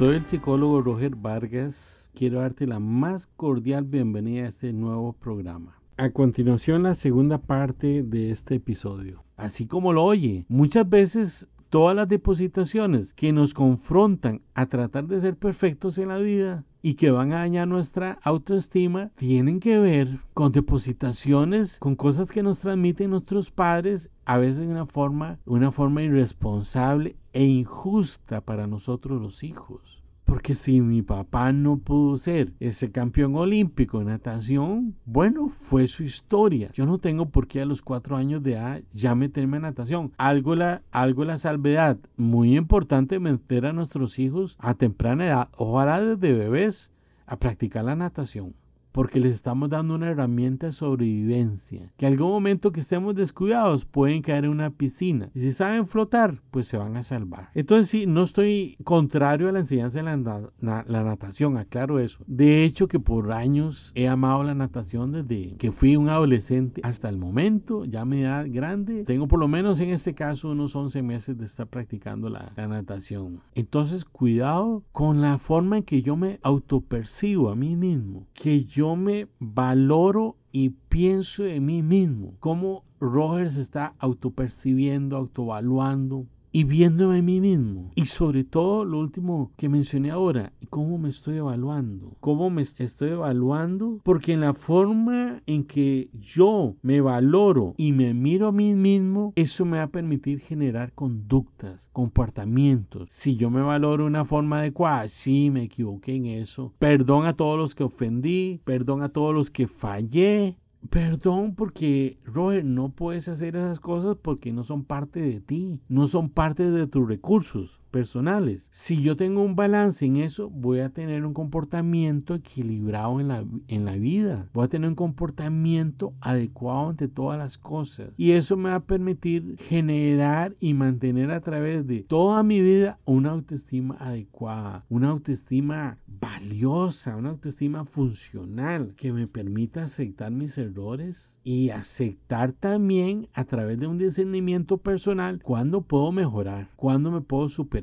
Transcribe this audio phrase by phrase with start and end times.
[0.00, 2.08] Soy el psicólogo Roger Vargas.
[2.14, 5.78] Quiero darte la más cordial bienvenida a este nuevo programa.
[5.98, 9.22] A continuación, la segunda parte de este episodio.
[9.36, 15.20] Así como lo oye, muchas veces todas las depositaciones que nos confrontan a tratar de
[15.20, 20.18] ser perfectos en la vida y que van a dañar nuestra autoestima tienen que ver
[20.34, 25.70] con depositaciones, con cosas que nos transmiten nuestros padres, a veces de una forma, una
[25.70, 29.99] forma irresponsable e injusta para nosotros los hijos.
[30.30, 36.04] Porque si mi papá no pudo ser ese campeón olímpico de natación, bueno, fue su
[36.04, 36.70] historia.
[36.72, 40.12] Yo no tengo por qué a los cuatro años de edad ya meterme en natación.
[40.18, 41.98] Algo la, algo la salvedad.
[42.16, 46.92] Muy importante meter a nuestros hijos a temprana edad, ojalá desde bebés,
[47.26, 48.54] a practicar la natación
[48.92, 51.92] porque les estamos dando una herramienta de sobrevivencia.
[51.96, 55.30] Que algún momento que estemos descuidados pueden caer en una piscina.
[55.34, 57.50] Y si saben flotar, pues se van a salvar.
[57.54, 62.24] Entonces sí, no estoy contrario a la enseñanza de la, la, natación, aclaro eso.
[62.26, 67.08] De hecho que por años he amado la natación desde que fui un adolescente hasta
[67.08, 69.04] el momento, ya mi edad grande.
[69.04, 72.66] Tengo por lo menos en este caso unos 11 meses de estar practicando la, la
[72.66, 73.40] natación.
[73.54, 78.26] Entonces cuidado con la forma en que yo me autopercibo a mí mismo.
[78.34, 82.32] Que yo yo me valoro y pienso en mí mismo.
[82.40, 87.90] Cómo Roger se está autopercibiendo, autovaluando y viéndome a mí mismo.
[87.94, 92.16] Y sobre todo lo último que mencioné ahora, cómo me estoy evaluando.
[92.20, 94.00] Cómo me estoy evaluando.
[94.02, 99.32] Porque en la forma en que yo me valoro y me miro a mí mismo,
[99.36, 103.08] eso me va a permitir generar conductas, comportamientos.
[103.10, 106.72] Si yo me valoro de una forma adecuada, sí me equivoqué en eso.
[106.78, 110.56] Perdón a todos los que ofendí, perdón a todos los que fallé,
[110.88, 116.06] Perdón porque, Roger, no puedes hacer esas cosas porque no son parte de ti, no
[116.06, 118.68] son parte de tus recursos personales.
[118.70, 123.44] Si yo tengo un balance en eso, voy a tener un comportamiento equilibrado en la,
[123.68, 124.48] en la vida.
[124.52, 128.10] Voy a tener un comportamiento adecuado ante todas las cosas.
[128.16, 132.98] Y eso me va a permitir generar y mantener a través de toda mi vida
[133.04, 141.36] una autoestima adecuada, una autoestima valiosa, una autoestima funcional que me permita aceptar mis errores
[141.42, 147.48] y aceptar también a través de un discernimiento personal cuándo puedo mejorar, cuándo me puedo
[147.48, 147.79] superar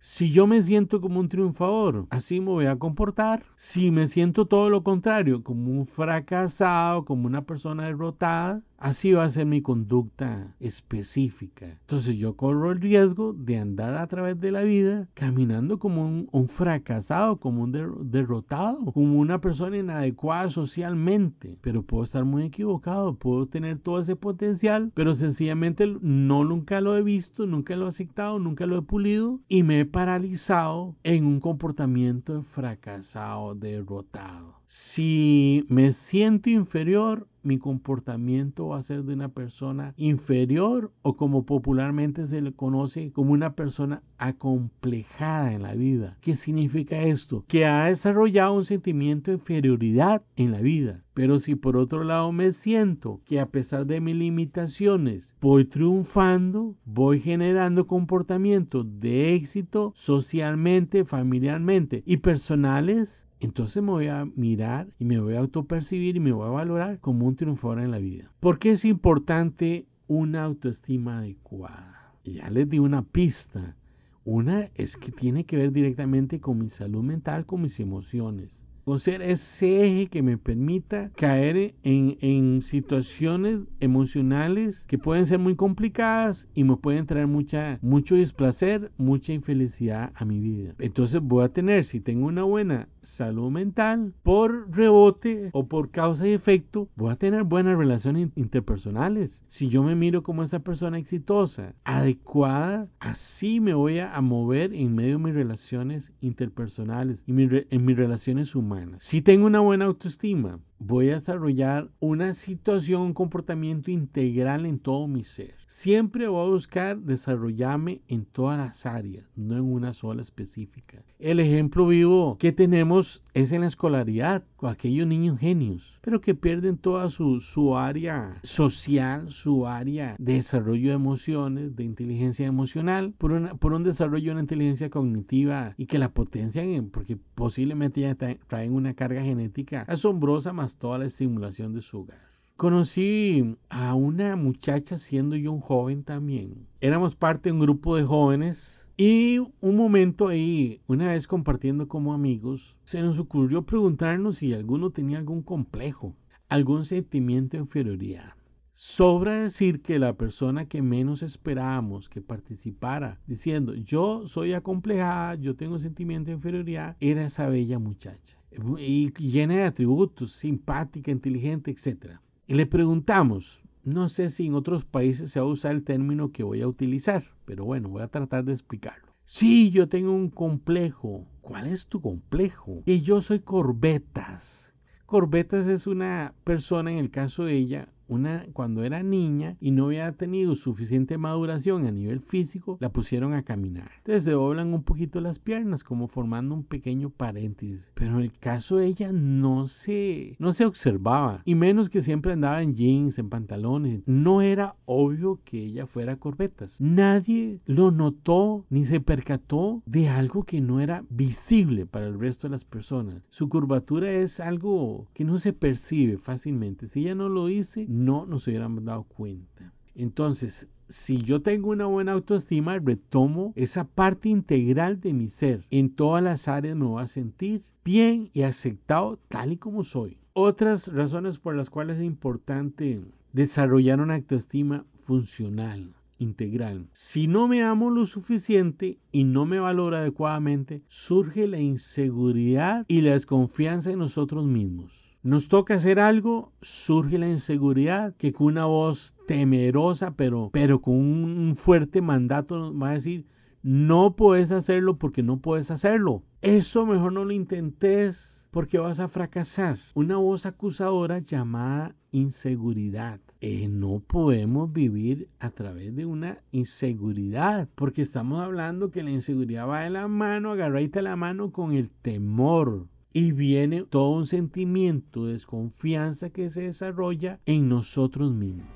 [0.00, 3.44] si yo me siento como un triunfador, así me voy a comportar.
[3.56, 9.24] Si me siento todo lo contrario, como un fracasado, como una persona derrotada, Así va
[9.24, 11.66] a ser mi conducta específica.
[11.66, 16.48] Entonces yo corro el riesgo de andar a través de la vida caminando como un,
[16.48, 17.72] fracasado, como un
[18.10, 21.58] derrotado, como una persona inadecuada socialmente.
[21.60, 26.96] Pero puedo estar muy equivocado, puedo tener todo ese potencial, pero sencillamente no nunca lo
[26.96, 31.26] he visto, nunca lo he aceptado, nunca lo he pulido y me he paralizado en
[31.26, 34.60] un comportamiento fracasado, derrotado.
[34.72, 41.44] Si me siento inferior, mi comportamiento va a ser de una persona inferior o como
[41.44, 46.16] popularmente se le conoce como una persona acomplejada en la vida.
[46.20, 47.44] ¿Qué significa esto?
[47.48, 51.02] Que ha desarrollado un sentimiento de inferioridad en la vida.
[51.14, 56.76] Pero si por otro lado me siento que a pesar de mis limitaciones voy triunfando,
[56.84, 65.04] voy generando comportamientos de éxito socialmente, familiarmente y personales, entonces me voy a mirar y
[65.04, 68.30] me voy a autopercibir y me voy a valorar como un triunfador en la vida.
[68.40, 72.14] ¿Por qué es importante una autoestima adecuada?
[72.24, 73.76] Ya les di una pista.
[74.24, 78.62] Una es que tiene que ver directamente con mi salud mental, con mis emociones
[78.98, 85.56] ser ese eje que me permita caer en, en, situaciones emocionales que pueden ser muy
[85.56, 90.74] complicadas y me pueden traer mucha, mucho displacer, mucha infelicidad a mi vida.
[90.78, 96.26] Entonces voy a tener, si tengo una buena salud mental, por rebote o por causa
[96.26, 99.42] y efecto, voy a tener buenas relaciones interpersonales.
[99.46, 104.94] Si yo me miro como esa persona exitosa, adecuada, así me voy a, mover en
[104.94, 108.79] medio de mis relaciones interpersonales y en mis relaciones humanas.
[108.98, 115.06] Si tengo una buena autoestima, voy a desarrollar una situación, un comportamiento integral en todo
[115.06, 115.54] mi ser.
[115.66, 121.04] Siempre voy a buscar desarrollarme en todas las áreas, no en una sola específica.
[121.20, 126.34] El ejemplo vivo que tenemos es en la escolaridad, con aquellos niños genios, pero que
[126.34, 133.14] pierden toda su, su área social, su área de desarrollo de emociones, de inteligencia emocional,
[133.16, 138.00] por, una, por un desarrollo de una inteligencia cognitiva y que la potencian porque posiblemente
[138.00, 142.30] ya traen una carga genética asombrosa más toda la estimulación de su hogar.
[142.56, 146.66] Conocí a una muchacha siendo yo un joven también.
[146.82, 152.12] Éramos parte de un grupo de jóvenes Y un momento ahí, una vez compartiendo como
[152.12, 156.14] amigos, se nos ocurrió preguntarnos si alguno tenía algún complejo,
[156.50, 158.34] algún sentimiento de inferioridad.
[158.82, 165.54] Sobra decir que la persona que menos esperábamos que participara diciendo yo soy acomplejada, yo
[165.54, 168.38] tengo sentimiento de inferioridad, era esa bella muchacha.
[168.78, 172.20] Y llena de atributos, simpática, inteligente, etc.
[172.46, 176.32] Y le preguntamos, no sé si en otros países se va a usar el término
[176.32, 179.12] que voy a utilizar, pero bueno, voy a tratar de explicarlo.
[179.26, 181.26] Sí, yo tengo un complejo.
[181.42, 182.82] ¿Cuál es tu complejo?
[182.86, 184.72] Que yo soy corbetas.
[185.04, 189.86] Corbetas es una persona, en el caso de ella, una, cuando era niña y no
[189.86, 193.90] había tenido suficiente maduración a nivel físico, la pusieron a caminar.
[193.98, 197.90] Entonces se doblan un poquito las piernas, como formando un pequeño paréntesis.
[197.94, 202.32] Pero en el caso de ella no se, no se observaba, y menos que siempre
[202.32, 204.02] andaba en jeans, en pantalones.
[204.06, 206.80] No era obvio que ella fuera corbetas.
[206.80, 212.48] Nadie lo notó ni se percató de algo que no era visible para el resto
[212.48, 213.22] de las personas.
[213.30, 216.86] Su curvatura es algo que no se percibe fácilmente.
[216.86, 219.72] Si ella no lo dice, no nos hubiéramos dado cuenta.
[219.94, 225.64] Entonces, si yo tengo una buena autoestima, retomo esa parte integral de mi ser.
[225.70, 230.18] En todas las áreas me voy a sentir bien y aceptado tal y como soy.
[230.32, 236.88] Otras razones por las cuales es importante desarrollar una autoestima funcional, integral.
[236.92, 243.02] Si no me amo lo suficiente y no me valoro adecuadamente, surge la inseguridad y
[243.02, 248.64] la desconfianza en nosotros mismos nos toca hacer algo, surge la inseguridad, que con una
[248.64, 253.26] voz temerosa, pero, pero con un fuerte mandato nos va a decir,
[253.62, 256.22] no puedes hacerlo porque no puedes hacerlo.
[256.40, 259.78] Eso mejor no lo intentes porque vas a fracasar.
[259.94, 263.20] Una voz acusadora llamada inseguridad.
[263.42, 269.68] Eh, no podemos vivir a través de una inseguridad, porque estamos hablando que la inseguridad
[269.68, 275.26] va de la mano, agarrarte la mano con el temor y viene todo un sentimiento
[275.26, 278.66] de desconfianza que se desarrolla en nosotros mismos.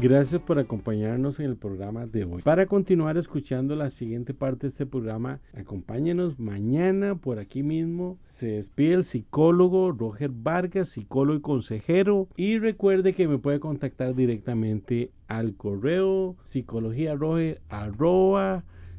[0.00, 2.40] Gracias por acompañarnos en el programa de hoy.
[2.42, 8.18] Para continuar escuchando la siguiente parte de este programa, acompáñenos mañana por aquí mismo.
[8.26, 12.26] Se despide el psicólogo Roger Vargas, psicólogo y consejero.
[12.36, 17.14] Y recuerde que me puede contactar directamente al correo psicología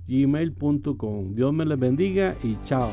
[0.08, 1.36] gmail.com.
[1.36, 2.90] Dios me les bendiga y chao.